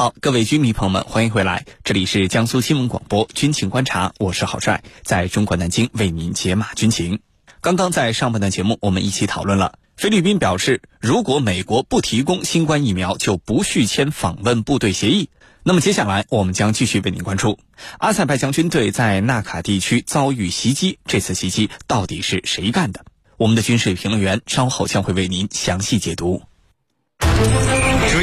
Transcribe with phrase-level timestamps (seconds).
[0.00, 7.20] 好，各位军迷朋友们，欢迎回来，这里是江苏新闻广播军情观察，我是郝帅，在中国南京为您解码军情。
[7.60, 15.28] 刚刚在上半段节目，我们一起讨论了菲律宾表示，如果美国不提供新冠疫苗，就不续签访问部队协议。
[15.64, 17.58] 那么接下来，我们将继续为您关注
[17.98, 23.04] 阿塞拜疆军队在纳卡地区遭遇袭击，这次袭击到底是谁干的？
[23.36, 26.44] 我们的军事评论员稍后将会为您详细解读。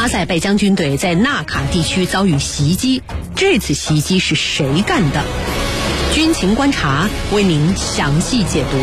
[0.00, 3.02] 阿塞拜疆军队在纳卡地区遭遇袭击，
[3.36, 5.22] 这次袭击是谁干的？
[6.14, 8.78] 军情观察为您详细解读。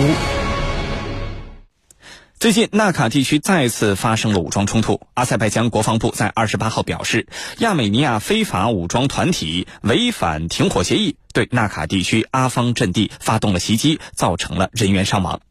[2.39, 5.01] 最近，纳卡地区再次发生了武装冲突。
[5.15, 7.25] 阿塞拜疆国防部在二十八号表示，
[7.57, 15.41] 亚美尼亚非法武装团体违反停火协议，对纳卡地区阿方阵地发动了袭击，造成了人员伤亡。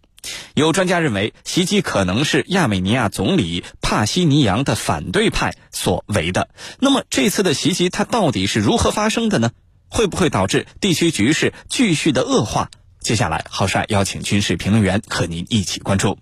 [0.55, 6.48] 有专家认为，袭击可能是亚美尼亚总理帕西尼扬的反对派所为的。
[6.80, 9.50] 那么，这次的袭击它到底是如何发生的呢？
[9.88, 12.70] 会不会导致地区局势继续的恶化？
[13.00, 16.19] 接下来，郝帅邀请军事评论员和您一起关注。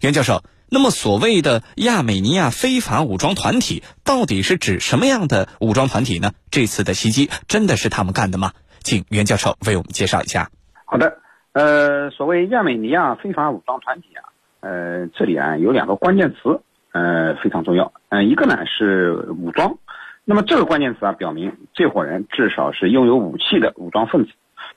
[0.00, 6.32] 袁教授，那么所谓的亚美尼亚非法武装团体到底是指什么样的武装团体呢？
[6.50, 8.52] 这次的袭击真的是他们干的吗？
[8.82, 10.50] 请袁教授为我们介绍一下。
[10.86, 11.18] 好的，
[11.56, 14.28] 呃，所谓亚美尼亚非法武装团体啊，
[14.60, 16.60] 呃，这里啊有两个关键词，
[16.92, 17.90] 呃，非常重要。
[18.10, 19.74] 嗯，一个呢是武装，
[20.26, 24.32] 那么这个关键词啊表明这伙人至少是拥有武器的武装分子。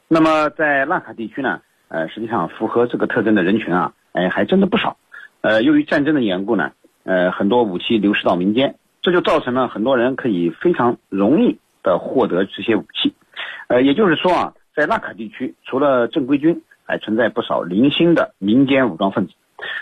[0.07, 1.59] 那么在纳卡地区呢，
[1.89, 3.91] 呃，实际上符合这个特征的人群啊。
[4.13, 4.95] 哎，还真的不少。
[5.41, 6.71] 呃，由于战争的缘故呢，
[7.03, 13.13] 呃，很多武器流失到民间，这就造成了很多人可以非常容易的获得这些武器。
[13.67, 19.33] 呃，也就是说啊，在纳卡地区，除了正规军，还存在不少零星的民间武装分子。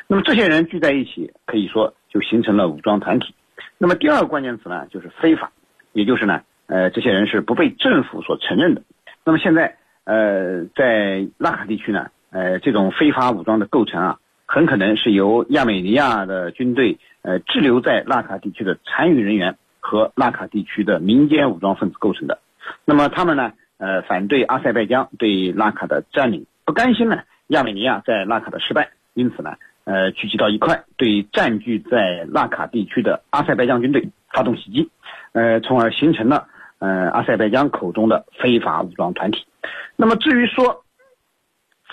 [0.07, 3.33] 那么这些人聚在一起，可以说就形成了武装团体。
[3.77, 5.51] 那么第二个关键词呢，就是非法，
[5.93, 8.81] 也就是呢，呃，这些人是不被政府所承认的。
[9.23, 12.09] 那么现在，呃，在纳卡地区呢？
[12.29, 22.39] 呃，这种非法武装的构成啊，很可能是由亚美尼亚的军队呃滞留在纳卡地区的残余人员和纳卡地区的民间武装分子构成的。
[22.83, 29.55] 那么他们呢，呃，反对阿塞拜疆对纳卡的占领，不甘心呢亚美尼亚在纳卡的失败，因此呢，
[29.85, 34.89] 呃，聚集到一块，对占据在纳卡地区的阿塞拜疆军队发动袭击，
[35.31, 39.45] 呃，从而形成了呃阿塞拜疆口中的非法武装团体。
[39.95, 40.83] 那么至于说，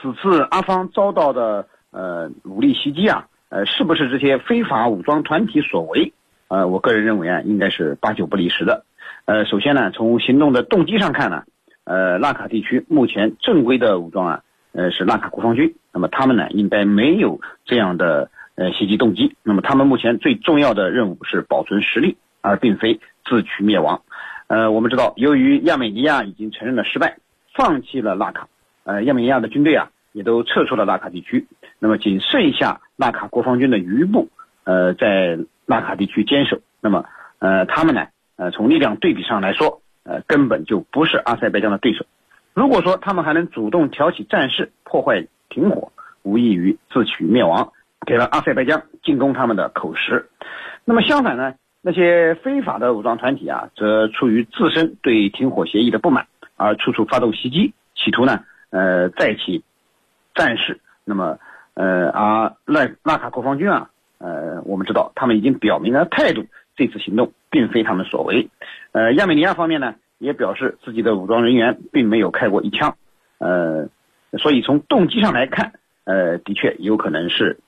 [0.02, 6.12] 此次阿方遭到的呃武力袭击啊，呃，是不是这些非法武装团体所为？
[6.48, 8.84] 呃，我个人认为啊，应该是八九不离十的。
[9.26, 11.44] 呃，首先呢，从行动的动机上看呢，
[11.84, 14.42] 呃，纳卡地区目前正规的武装啊，
[14.74, 19.34] 呃，是纳卡国防军，那么他们呢，应该没有这样的呃袭击动机。
[19.42, 24.02] 那么他们目前最重要的任务是保存实力，而并非自取灭亡。
[24.48, 27.16] 呃，我们知道，由于亚美尼亚已经承认了失败，
[27.54, 28.48] 放弃了纳卡，
[28.84, 29.88] 呃，亚美尼亚的军队啊。
[30.14, 31.48] 也都撤出了纳卡地区，
[31.80, 34.28] 那么仅剩下纳卡国防军的余部，
[34.62, 35.36] 呃，在
[35.66, 36.60] 纳卡地区坚守。
[36.80, 37.04] 那么，
[37.40, 42.06] 呃，他们呢，呃，从力量对比上来说，呃，根本就不是阿塞拜疆的对手。
[42.54, 45.92] 如果说他们还能主动挑起战事，破坏停火，
[46.22, 47.72] 无异于自取灭亡，
[48.06, 50.28] 给了阿塞拜疆进攻他们的口实。
[50.84, 56.26] 那么相反呢，那些非法的武装团体啊，则出于自身对停火协议的不满，
[56.56, 59.62] 而处处发动袭击，企图呢，呃，再起。
[60.36, 61.38] 战士，那么，
[61.74, 63.88] 呃，而拉拉卡国防军啊，
[64.18, 66.44] 呃，我们知道他们已经表明了态度，
[66.74, 68.48] 这次行动并非他们所为。
[68.90, 72.96] 呃，亚美尼亚方面呢，也表示自己的武装人员并没有开过一枪。
[73.38, 73.88] 呃，
[74.38, 75.72] 所以从动机上来看，
[76.04, 77.58] 呃，的确有可能是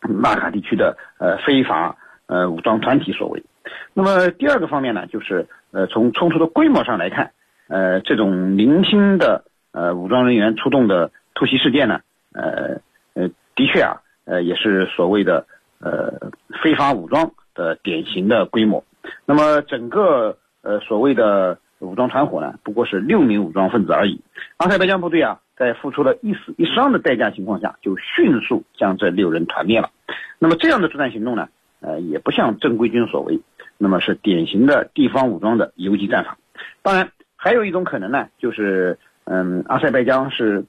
[0.00, 3.42] 纳卡地区的呃非法呃武装团体所为。
[3.94, 7.32] 那么第二个方面呢，就是呃从冲突的规模上来看，
[7.68, 11.10] 呃，这种零星的呃武装人员出动的。
[11.34, 12.00] 突袭事件呢，
[12.32, 12.80] 呃
[13.14, 15.46] 呃，的确啊，呃，也是所谓的
[15.78, 16.32] 呃
[16.64, 18.82] 非法武装的典型的规模。
[19.24, 24.20] 那么整个呃所谓的武装团伙呢，不过是六名武装分子而已。
[24.56, 29.90] 阿塞拜疆部队啊，在付出了一死一伤的代价情况下，就迅速将这六人团灭了。
[30.38, 31.48] 那么这样的作战行动呢，
[31.80, 33.40] 呃，也不像正规军所为。
[33.80, 36.36] 那么是典型的地方武装的游击战法。
[36.82, 40.64] 当然，还有一种可能呢，就是嗯，阿塞拜疆是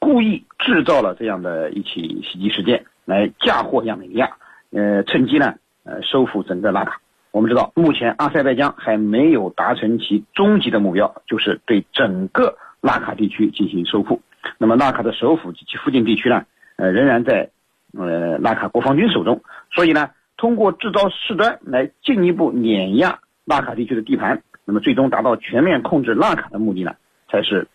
[0.00, 4.28] 故意制造了这样的一起袭击事件，来嫁祸亚美尼亚，
[4.72, 5.54] 呃，趁机呢，
[5.84, 7.00] 呃，收复整个纳卡。
[7.32, 14.20] 我们知道，目前阿塞拜疆还没有达成其终极的目标，就是对整个纳卡地区进行收复。
[14.58, 16.44] 那么，纳卡的首府及其附近地区呢，
[16.76, 17.50] 呃，仍然在
[17.96, 19.42] 呃纳卡国防军手中。
[19.70, 26.96] 所以呢，通过制造事端来进一步碾压纳卡地区的地盘，那么最终达到全面控制纳卡的目的呢，
[27.30, 27.68] 才是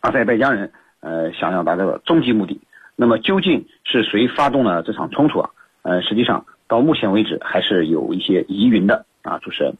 [0.00, 2.60] 阿塞拜疆人呃想要达到的终极目的。
[2.96, 5.50] 那么，究竟是谁发动了这场冲突啊？
[5.82, 6.46] 呃，实际上。
[6.68, 9.76] 到目前为止还是有一些疑云的啊，主持人。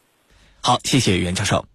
[0.63, 1.67] 好，谢谢袁教授。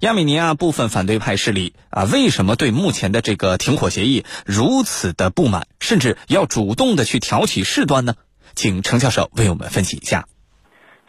[0.00, 8.14] 亚美尼亚部分反对派势力啊，为什么对目前的这个停火协议如此的不满，甚至要主动的去挑起事端呢？
[8.54, 10.26] 请程教授为我们分析一下。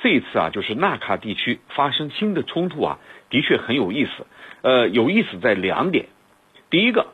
[0.01, 2.99] 这一次啊，就是纳卡地区发生新的冲突啊，
[3.31, 4.27] 的确很有意思。
[4.61, 6.09] 呃，有意思在两点。
[6.69, 7.07] 第一个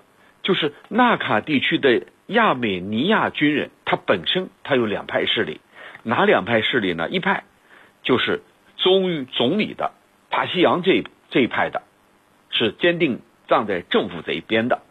[0.44, 5.62] 就是纳卡地区的亚美尼亚军人，他本身他有两派势力。
[6.08, 7.10] 哪两派势力呢？
[7.10, 7.46] 一派
[8.04, 8.44] 就是
[8.78, 9.92] 忠于总理的
[10.30, 11.82] 帕西扬这这一派的，
[12.52, 14.82] 是坚定站在政府这一边的；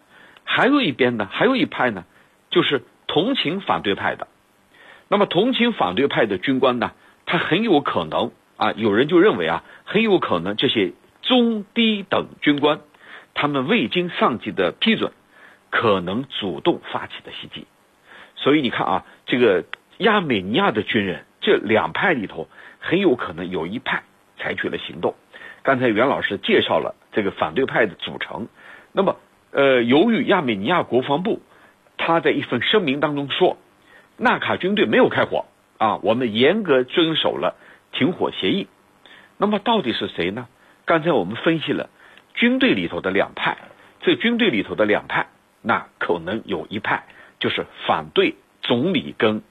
[0.42, 2.04] 还有一边呢，还有一派呢，
[2.50, 4.26] 就是同情反对派的。
[5.06, 6.90] 那么同情反对派的军官呢，
[7.26, 12.80] 他很有可能啊，有人就认为啊，很有可能这些中低等军官，
[13.34, 15.12] 他们未经上级的批准，
[15.70, 17.68] 可能主动发起的袭击。
[18.34, 19.64] 所以你看啊，这个。
[19.98, 22.48] 亚美尼亚的军人，这两派里头
[22.80, 24.02] 很有可能有一派
[24.36, 25.14] 采取了行动。
[25.62, 28.48] 刚才袁老师介绍了这个反对派的组成。
[28.92, 29.16] 那么，
[29.52, 31.40] 呃，由于亚美尼亚国防部
[31.96, 33.56] 他在一份声明当中说，
[34.16, 35.46] 纳卡军队没有开火
[35.78, 37.56] 啊，我们严格遵守了
[37.92, 38.66] 停火协议。
[39.38, 40.48] 那么，到底是谁呢？
[40.84, 41.88] 刚才我们分析了
[42.34, 43.56] 军队里头的两派，
[44.00, 45.28] 这军队里头的两派，
[45.62, 47.04] 那可能有一派
[47.38, 49.42] 就是反对总理跟。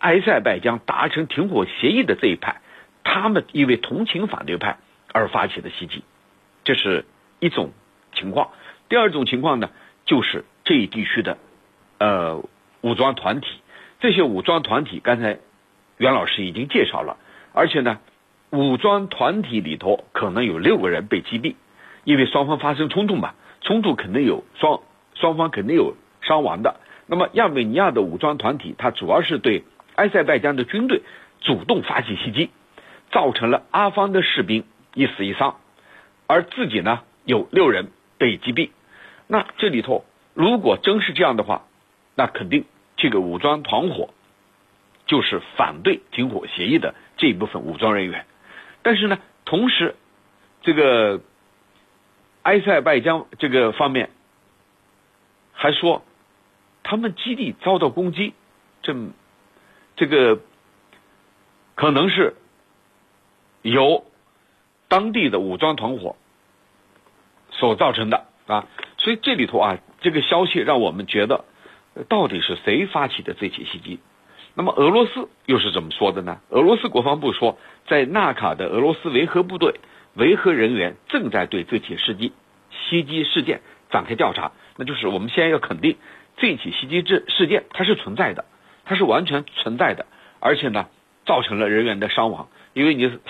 [0.00, 2.62] 埃塞拜疆达成停火协议的这一派，
[3.04, 4.78] 他们因为同情反对派
[5.12, 6.02] 而发起的袭击，
[6.64, 7.04] 这是
[7.38, 7.72] 一种
[8.14, 8.50] 情况。
[8.88, 9.68] 第二种情况呢，
[10.06, 11.36] 就是这一地区的
[11.98, 12.42] 呃
[12.80, 13.46] 武装团体，
[14.00, 15.38] 这些武装团体刚才
[15.98, 17.18] 袁老师已经介绍了，
[17.52, 17.98] 而且呢，
[18.48, 21.56] 武装团体里头可能有六个人被击毙，
[22.04, 24.80] 因为双方发生冲突嘛，冲突肯定有双
[25.14, 26.80] 双方肯定有伤亡的。
[27.06, 29.62] 那么亚美尼亚的武装团体，它主要是对。
[30.00, 31.02] 埃塞拜疆的军队
[31.42, 32.48] 主动发起袭击，
[33.12, 34.64] 造成了阿方的士兵
[34.94, 35.60] 一死一伤，
[36.26, 38.70] 而自己呢有六人被击毙。
[39.26, 41.66] 那这里头如果真是这样的话，
[42.14, 42.64] 那肯定
[42.96, 44.08] 这个武装团伙
[45.04, 48.24] 就是反对停火协议的这一部分武装人员。
[48.80, 49.96] 但是呢，同时
[50.62, 51.20] 这个
[52.44, 54.08] 埃塞拜疆这个方面
[55.52, 56.02] 还说，
[56.82, 58.32] 他们基地遭到攻击，
[58.80, 58.96] 这。
[60.00, 60.40] 这个
[61.74, 62.34] 可能是
[63.60, 64.06] 由
[64.88, 66.16] 当地的武装团伙
[67.50, 68.66] 所造成的啊，
[68.96, 71.44] 所以这里头啊，这个消息让我们觉得
[72.08, 74.00] 到底是谁发起的这起袭击？
[74.54, 76.40] 那么俄罗斯又是怎么说的呢？
[76.48, 79.80] 俄罗斯国防部说，在纳卡的俄罗斯维和部队
[80.14, 82.32] 维和人员正在对这起袭击
[82.70, 83.60] 袭击事件
[83.90, 84.52] 展开调查。
[84.76, 85.98] 那就是我们先要肯定
[86.38, 88.46] 这起袭击事事件它是存在的。
[88.90, 90.04] 它是完全存在的，
[90.40, 90.88] 而且呢，
[91.24, 93.20] 造成了人员的伤亡，因为你死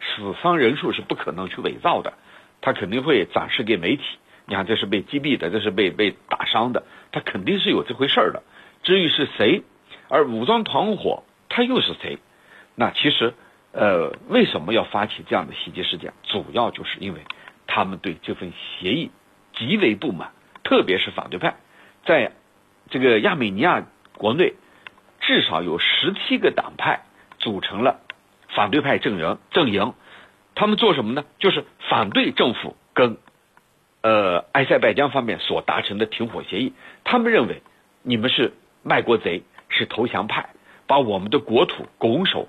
[0.00, 2.14] 死伤人数是不可能去伪造的，
[2.62, 4.02] 他肯定会展示给媒体。
[4.46, 8.42] 你看，这是被击毙的，这是被被打伤的，他肯定是有这回事儿的。
[8.84, 9.64] 至于是谁，
[10.08, 12.16] 而武装团伙他又是谁？
[12.74, 13.34] 那其实，
[13.72, 16.14] 呃，为什么要发起这样的袭击事件？
[16.22, 17.20] 主要就是因为
[17.66, 19.10] 他们对这份协议
[19.58, 20.32] 极为不满，
[20.64, 21.56] 特别是反对派，
[22.06, 22.32] 在
[22.88, 24.54] 这个亚美尼亚国内。
[25.32, 27.04] 至少有十七个党派
[27.38, 28.00] 组成了
[28.50, 29.94] 反对派阵营阵营，
[30.54, 31.24] 他们做什么呢？
[31.38, 33.16] 就是反对政府跟
[34.02, 36.74] 呃埃塞拜疆方面所达成的停火协议。
[37.02, 37.62] 他们认为
[38.02, 40.50] 你们是卖国贼，是投降派，
[40.86, 42.46] 把我们的国土拱手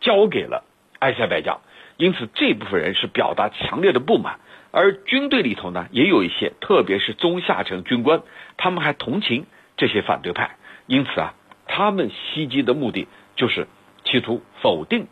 [0.00, 0.64] 交给了
[0.98, 1.60] 埃塞拜疆。
[1.98, 4.40] 因此这部分人是表达强烈的不满，
[4.72, 8.22] 而军队里头呢也有一些，特别是中下层军官，
[8.56, 9.46] 他们还同情
[9.76, 10.56] 这些反对派。
[10.88, 11.34] 因此啊。
[11.68, 13.06] 他们袭击的目的
[13.36, 13.68] 就是
[14.04, 15.06] 企图否定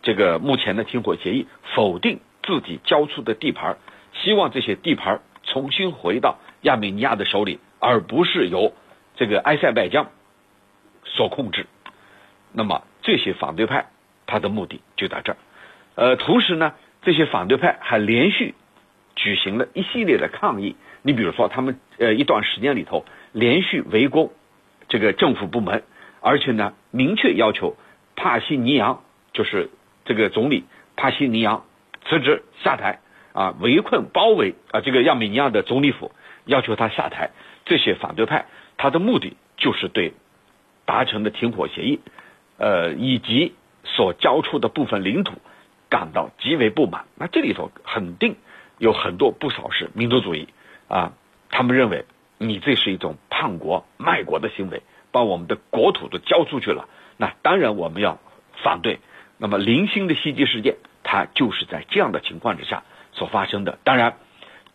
[0.00, 3.76] 这个目前的停火协议，否定自己交出的地盘，
[4.14, 8.72] 希望这些地盘重新回到亚美尼亚的手里，而不是由
[9.16, 10.08] 这个埃塞拜疆
[11.04, 11.66] 所控制。
[12.52, 13.86] 那么这些反对派
[14.26, 15.38] 他的目的就在这儿。
[15.96, 18.54] 呃，同时呢，这些反对派还连续
[19.16, 20.76] 举行了一系列的抗议。
[21.02, 24.30] 你比如说，他们呃一段时间里头连续围攻
[24.88, 25.82] 这个政府部门，
[26.20, 27.76] 而且呢，明确要求
[28.16, 29.02] 帕西尼扬
[29.32, 29.70] 就是
[30.04, 30.64] 这个总理
[30.96, 31.64] 帕西尼扬
[32.08, 33.00] 辞职下台
[33.32, 36.12] 啊，围困包围啊这个亚美尼亚的总理府，
[36.44, 37.30] 要求他下台。
[37.64, 38.46] 这些反对派
[38.78, 40.14] 他的目的就是对
[40.86, 42.00] 达成的停火协议，
[42.56, 43.54] 呃以及
[43.84, 45.34] 所交出的部分领土
[45.90, 47.04] 感到极为不满。
[47.14, 48.36] 那这里头肯定
[48.78, 50.48] 有很多不少是民族主义。
[50.88, 51.12] 啊，
[51.50, 52.06] 他们认为
[52.38, 56.88] 你这是一种叛国卖国的行为，把我们的国土都交出去了。
[57.16, 58.20] 那当然我们要
[58.62, 59.00] 反对。
[59.38, 63.78] 那么零星的袭击事件，它就是在这样的情况之下所发生的。
[63.82, 64.18] 当然，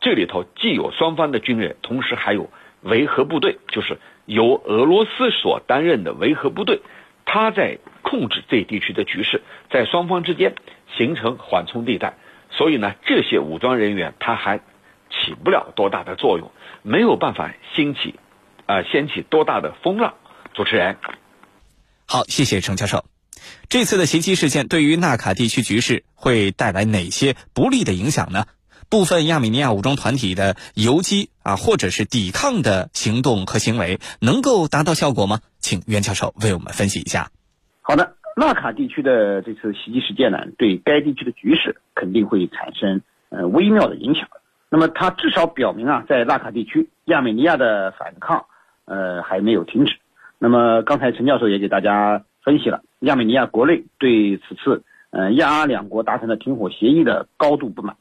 [0.02, 2.50] 这里头既有双方的军人，同时还有
[2.82, 6.82] 维和部队，就是由俄罗斯所担任的维和部队，
[7.26, 10.56] 他在控制这地区的局势，在双方之间
[10.98, 12.16] 形成缓冲地带。
[12.50, 14.60] 所以呢，这些武装人员他还。
[15.14, 16.52] 起不了多大的作用，
[16.82, 18.20] 没有办法兴起，
[18.66, 20.16] 啊，掀起多大的风浪。
[20.54, 20.98] 主持人，
[22.06, 23.06] 好，谢谢程教授。
[23.70, 28.46] 这次的袭击事件对于纳卡地区局势会带来哪些不利的影响呢？
[28.90, 35.40] 部分亚美尼亚武装团体的游击啊，或者是抵抗的行动和行为，能够达到效果吗？
[35.60, 37.32] 请袁教授为我们分析一下。
[37.82, 44.28] 好的，纳卡地区的这次袭击事件呢，对该地区的局势肯定会产生呃微妙的影响。
[44.74, 48.44] 那么，它至少表明啊，在纳卡地区，亚美尼亚的反抗，
[48.86, 49.96] 呃，还没有停止。
[50.40, 57.96] 那么，刚才陈教授也给大家分析了，亚美尼亚国内对此次，呃，亚阿两国达成的停火协议的高度不满。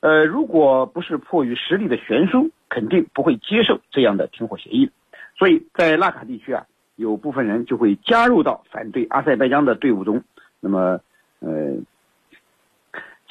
[0.00, 4.90] 呃，如果不是迫于实力的悬殊，肯定不会接受这样的停火协议。
[5.38, 6.66] 所以在纳卡地区啊，
[6.96, 10.22] 有部分人就会加入到反对阿塞拜疆的队伍中。
[10.60, 11.00] 那么，
[11.40, 11.78] 呃。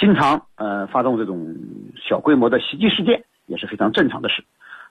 [0.01, 1.55] 经常呃发动这种
[1.95, 4.43] 小规模的袭击事件也是非常正常的事。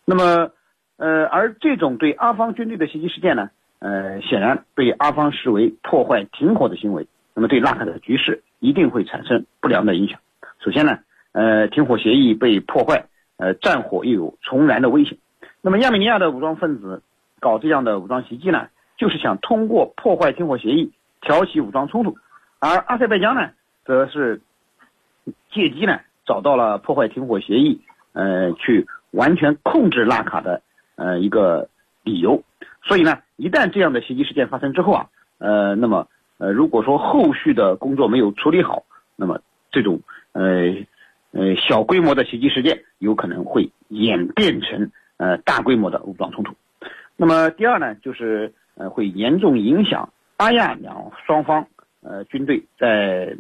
[0.05, 0.53] 那么
[0.99, 3.51] 呃而这种对阿方军队的袭击事件呢，
[3.81, 10.21] 呃显然被阿方视为破坏停火的行为，那么对纳卡的局势一定会产生不良的影响。
[10.65, 11.01] 首先呢，
[11.33, 15.19] 呃停火协议被破坏，呃战火又有重燃的危险。
[15.61, 17.03] 那么亚美尼亚的武装分子
[17.41, 22.17] 搞这样的武装袭击呢，就是想通过破坏停火协议挑起武装冲突，
[22.61, 23.51] 而阿塞拜疆呢，
[23.85, 24.41] 则是。
[25.51, 27.81] 借机呢，找到了破坏停火协议，
[28.13, 30.63] 呃，去完全控制纳卡的
[30.97, 31.69] 呃一个
[32.05, 32.43] 理由。
[32.83, 35.09] 所以呢，一旦这样的袭击事件发生之后啊，
[35.39, 36.09] 呃，那么
[36.39, 38.85] 呃，如果说后续的工作没有处理好，
[39.17, 40.01] 那么这种
[40.33, 40.75] 呃
[41.33, 46.55] 呃小规模的袭击事件有可能会演变成呃大规模的武装冲突。
[47.17, 51.67] 那么第二呢，就是呃会严重影响阿亚两双方
[52.03, 53.37] 呃军队在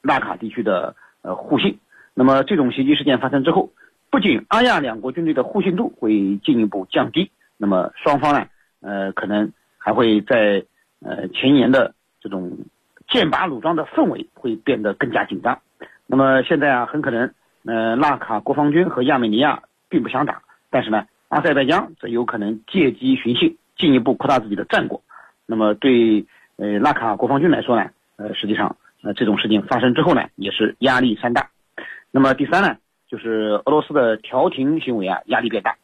[0.00, 0.96] 纳卡地区的。
[1.22, 1.78] 呃，互信。
[2.14, 3.70] 那么这种袭击事件发生之后，
[4.10, 8.46] 不仅阿亚两国军队的互信度会进一步降低，那么双方呢，
[8.80, 10.64] 呃，可能还会在
[11.00, 12.58] 呃前沿的这种
[13.08, 15.58] 剑拔弩张的氛围会变得更加紧张。
[16.06, 17.32] 那么现在啊，很可能
[17.64, 25.02] 呃纳卡国防军和亚美尼亚并不想打，但是呢，阿塞拜疆则有可能借机寻衅，进一步扩大自己的战果。
[25.46, 26.26] 那么对
[26.56, 28.76] 呃纳卡国防军来说呢，呃，实际上。
[29.02, 31.50] 那这种事情发生之后呢，也是压力山大。
[32.12, 32.76] 那么第三呢，
[33.08, 35.76] 就是俄罗斯的调停行为啊，压力变大。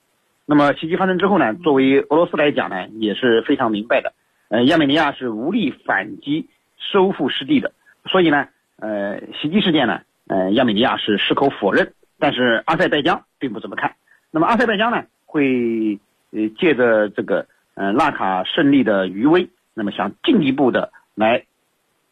[0.46, 4.12] 那么袭击发生之后呢，作为俄罗斯来讲呢，也是非常明白的。
[4.48, 6.48] 呃，亚美尼亚是无力反击
[6.78, 7.72] 收复失地的，
[8.06, 11.92] 所以呢，呃，袭击事件呢，呃，亚美尼亚是矢口否认。
[12.20, 13.94] 但是阿塞拜疆并不这么看。
[14.30, 15.98] 那么阿塞拜疆呢，会
[16.30, 21.44] 呃借着这个呃纳卡胜利的余威，那么想进一步的来。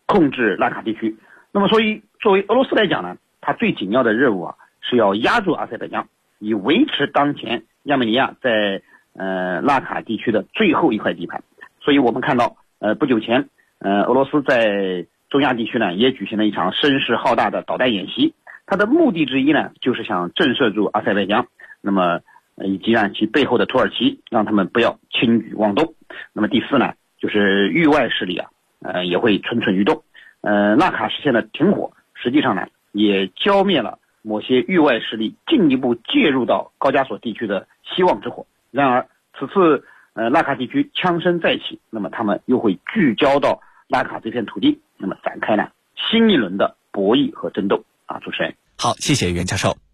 [0.07, 1.17] 控制纳卡地区，
[1.53, 6.07] 那么所以作为俄罗斯来讲呢，它最紧要的任务啊是要压住阿塞拜疆，
[6.39, 8.83] 以维持当前亚美尼亚在
[9.15, 11.43] 呃纳卡地区的最后一块地盘。
[11.81, 13.49] 所以我们看到，呃不久前，
[13.81, 18.33] 呃俄罗斯在中亚地区呢也举行了一场声势浩大的导弹演习，
[18.67, 21.47] 它的目的之一呢就是想震慑住阿塞拜疆，
[21.81, 22.21] 那么
[22.65, 25.95] 以及呢其背后的土耳其，让他们不要轻举妄动。
[26.33, 28.49] 那么第四呢，就是域外势力啊。
[28.87, 30.03] 呃，也会蠢蠢欲动。
[30.41, 38.47] 呃，纳卡实现了停火，实际上呢，也浇灭了某些域外势力进一步介入到高加索地区的希望之火。
[38.71, 45.69] 然而，此次呃纳卡地区枪声再起，那么他们又会聚焦到纳卡这片土地，那么展开呢
[46.11, 48.19] 新一轮的博弈和争斗啊！
[48.21, 49.86] 主持人，好，谢谢袁教授。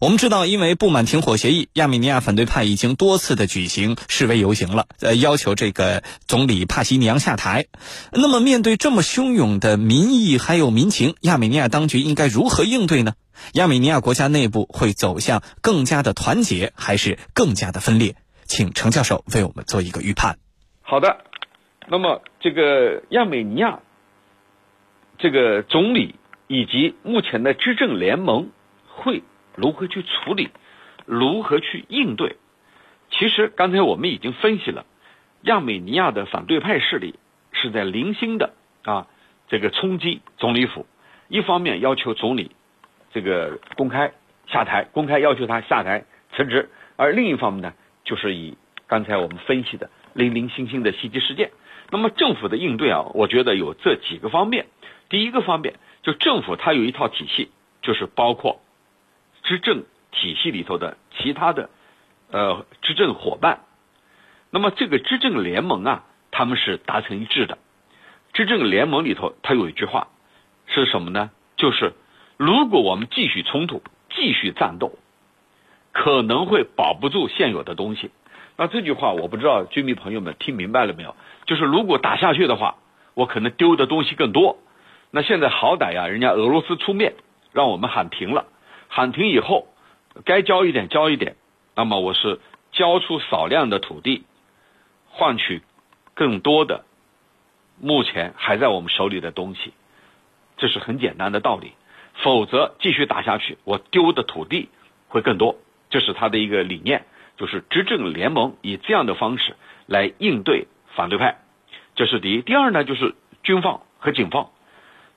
[0.00, 7.66] 我们知道，因为不满停火协议，亚美尼亚反对派已经多次的举行示威游行了，呃，要求这个总理帕西尼扬下台。
[8.12, 13.14] 那么，面对这么汹涌的民意还有民情，亚美尼亚当局应该如何应对呢？
[13.54, 18.16] 亚美尼亚国家内部会走向更加的团结，还是更加的分裂？
[18.46, 20.38] 请程教授为我们做一个预判。
[20.82, 21.24] 好的，
[21.88, 23.80] 那么这个亚美尼亚
[25.18, 26.14] 这个总理
[26.46, 28.50] 以及目前的执政联盟
[28.86, 29.22] 会。
[29.54, 30.50] 如何去处理？
[31.06, 32.36] 如何去应对？
[33.10, 34.86] 其实刚才我们已经分析了，
[35.42, 37.14] 亚美尼亚的反对派势力
[37.52, 39.06] 是在零星的啊，
[39.48, 40.86] 这个冲击总理府，
[41.28, 42.50] 一方面要求总理
[43.12, 44.12] 这个公开
[44.46, 48.56] 下台，公开要求他下台辞职，而另一方面呢，就是以
[48.86, 51.50] 刚才我们分析的零零星星的袭击事件。
[51.90, 54.66] 那么政府的应对啊，我觉得有这几个方面。
[55.10, 57.50] 第一个方面，就政府它有一套体系，
[57.82, 58.62] 就是包括。
[59.44, 61.70] 执政体系里头的其他的
[62.30, 63.60] 呃执政伙伴，
[64.50, 67.58] 那么这个执政联盟啊，他们是达成一致的。
[68.32, 70.08] 执政联盟里头，它有一句话
[70.66, 71.30] 是什么呢？
[71.56, 71.92] 就是
[72.36, 74.98] 如果我们继续冲突、继续战斗，
[75.92, 78.10] 可能会保不住现有的东西。
[78.56, 81.14] 那这句话我不知道军迷朋友们听明白了没有？
[81.46, 82.76] 就是如果打下去的话，
[83.14, 84.58] 我可能丢的东西更多。
[85.10, 87.14] 那现在好歹呀，人家俄罗斯出面
[87.52, 88.46] 让我们喊停了。
[88.96, 89.66] 喊停以后，
[90.24, 91.34] 该交一点交一点，
[91.74, 92.38] 那么我是
[92.70, 94.22] 交出少量的土地，
[95.08, 95.62] 换取
[96.14, 96.84] 更多的
[97.80, 99.72] 目前还在我们手里的东西，
[100.58, 101.72] 这是很简单的道理。
[102.22, 104.68] 否则继续打下去，我丢的土地
[105.08, 105.56] 会更多。
[105.90, 107.04] 这是他的一个理念，
[107.36, 111.38] 就是执政联盟以这样的方式来应对反对派，
[111.96, 112.42] 这是第一。
[112.42, 114.50] 第二呢，就是军方和警方。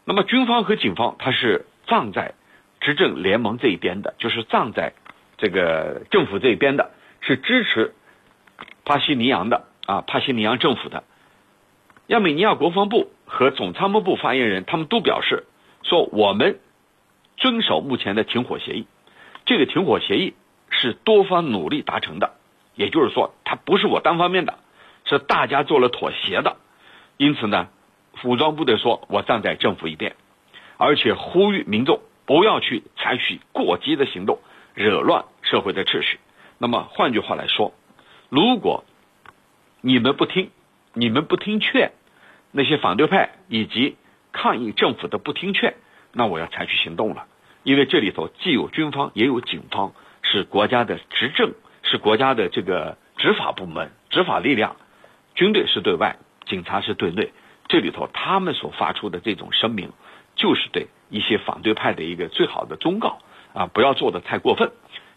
[0.03, 2.33] 那么军方和警方，他是站在。
[2.79, 4.93] 执政联盟这一边的，就是站在
[5.37, 6.91] 这个政府这一边的，
[7.21, 7.93] 是支持
[8.85, 11.03] 帕西尼扬的啊，帕西尼扬政府的。
[12.07, 15.45] 亚美尼亚国防部和总参谋部发言人他们都表示
[15.83, 16.59] 说，我们
[17.35, 18.87] 遵守目前的停火协议。
[19.45, 20.33] 这个停火协议
[20.69, 22.35] 是多方努力达成的，
[22.75, 24.59] 也就是说，它不是我单方面的，
[25.05, 26.57] 是大家做了妥协的。
[27.17, 27.67] 因此呢，
[28.23, 30.15] 武装部队说我站在政府一边，
[30.77, 31.99] 而且呼吁民众。
[32.27, 34.37] 不要去采取过激的行动，
[34.75, 36.19] 惹乱社会的秩序。
[36.59, 37.73] 那么换句话来说，
[38.29, 38.83] 如果
[39.81, 40.51] 你们不听，
[40.93, 41.93] 你们不听劝，
[42.51, 43.95] 那些反对派以及
[44.33, 45.75] 抗议政府的不听劝，
[46.11, 47.25] 那我要采取行动了。
[47.63, 54.75] 因为这里头既有军方，也有警方，是国家的执政，是国家的这个执法部门、执法力量。
[55.33, 57.31] 军队是对外，警察是对内。
[57.69, 59.91] 这里头他们所发出的这种声明，
[60.35, 60.87] 就是对。
[61.09, 63.19] 一些反对派的一个最好的忠告
[63.53, 64.71] 啊，不要做的太过分。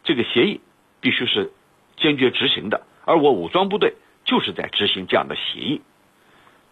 [0.05, 0.61] 这个协议
[1.01, 1.53] 必须是
[1.97, 5.83] 坚决执行的，而我武装部队就是在执行这样的协议。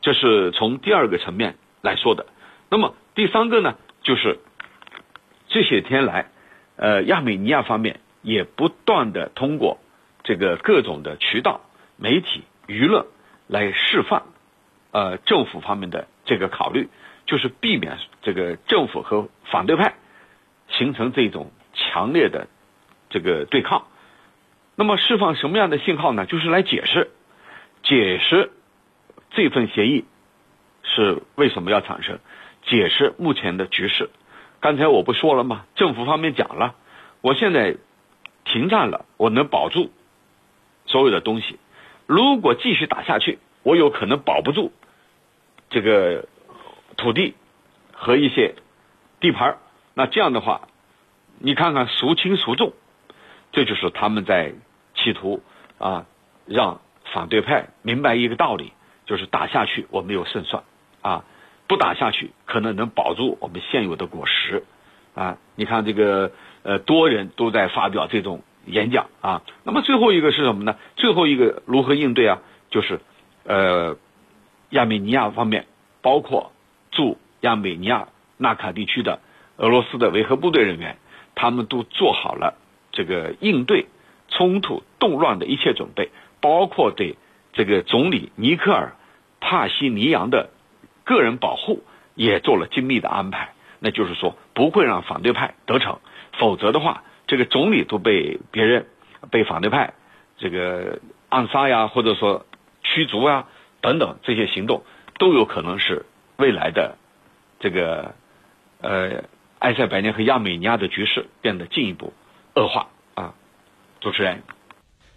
[0.01, 2.27] 这是从第二个层面来说的。
[2.71, 4.39] 那么第三个呢，就是
[5.49, 6.31] 这些天来，
[6.77, 9.79] 呃，亚美尼亚方面也不断的通过
[10.23, 11.61] 这个各种的渠道、
[11.97, 13.07] 媒体、舆论
[13.47, 14.23] 来释放
[14.93, 16.89] 呃政府方面的这个考虑。
[17.29, 19.93] 就是避免这个政府和反对派
[20.71, 22.49] 形成这种强烈的
[23.11, 23.87] 这个对抗。
[24.75, 26.25] 那么释放什么样的信号呢？
[26.25, 27.11] 就是来解释
[27.83, 28.51] 解释
[29.31, 30.07] 这份协议
[30.83, 32.19] 是为什么要产生，
[32.65, 34.09] 解释目前的局势。
[34.61, 35.67] 刚才我不说了吗？
[35.75, 36.77] 政府方面讲了，
[37.21, 37.77] 我现在
[38.45, 39.93] 停战了，我能保住
[40.87, 41.59] 所有的东西。
[42.07, 44.73] 如果继续打下去，我有可能保不住
[45.69, 46.27] 这个。
[46.99, 47.35] 土地
[47.93, 48.57] 和一些
[49.21, 49.57] 地盘
[49.95, 50.69] 那这样的话，
[51.39, 52.73] 你看看孰轻孰重，
[53.53, 54.53] 这就是他们在
[54.95, 55.41] 企图
[55.79, 56.07] 啊，
[56.45, 56.81] 让
[57.13, 58.73] 反对派明白一个道理，
[59.07, 60.65] 就是打下去我没有胜算
[61.01, 61.25] 啊，
[61.69, 64.65] 不打下去可能能保住我们现有的果实
[65.15, 65.39] 啊。
[65.55, 66.33] 你看这个
[66.65, 69.43] 呃，多人都在发表这种演讲啊。
[69.63, 70.77] 那么最后一个是什么呢？
[70.97, 72.43] 最后一个如何应对啊？
[72.71, 73.01] 就是
[73.45, 73.97] 呃，
[74.71, 75.67] 亚美尼亚方面
[76.03, 76.51] 包括。
[76.99, 78.09] 驻亚美尼亚
[78.39, 79.21] 纳卡地区的
[79.57, 80.99] 俄罗斯的维和部队人员，
[81.37, 82.59] 他们都做好了
[82.91, 83.87] 这个应对
[84.27, 87.15] 冲突动乱的一切准备，包括对
[87.53, 88.97] 这个总理尼克尔
[89.39, 90.51] 帕西尼扬的
[91.05, 91.85] 个人保护
[92.17, 93.55] 也做了精密的安排。
[93.79, 96.01] 那就是说，不会让反对派得逞，
[96.37, 98.87] 否则的话，这个总理都被别人
[99.31, 99.95] 被反对派
[100.37, 102.45] 这个暗杀呀，或者说
[102.83, 103.47] 驱逐啊
[103.81, 104.83] 等等这些行动，
[105.21, 106.07] 都有可能是。
[106.39, 106.97] 未来的
[107.59, 108.15] 这个
[108.81, 109.25] 呃，
[109.59, 112.13] 埃塞拜疆和亚美尼亚的局势变得进一步
[112.55, 113.35] 恶化啊。
[114.01, 114.45] 主持人，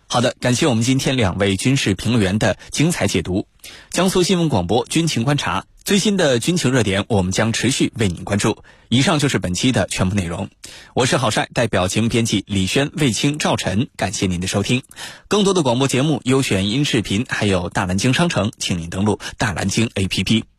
[0.08, 3.48] 好的，感谢我们今天两位军事评论员的精彩解读。
[3.92, 8.64] 江苏新闻广播军情观察最新的军情热点，我们将持续为您关注。
[8.90, 10.50] 以上就是本期的全部内容。
[10.96, 14.82] 我是郝帅，代表节目编辑李轩、魏青、赵晨，感谢您的收听。
[15.28, 20.51] 更多的广播节目、优选音视频，还有大蓝鲸商城，请您登录大蓝鲸 APP。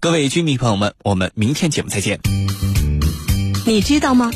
[0.00, 2.18] 各位军迷朋友们，我们明天节目再见。
[3.66, 4.30] 你知道吗？